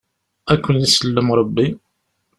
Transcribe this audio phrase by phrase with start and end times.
[0.51, 1.67] Ad ken-isellem Rebbi.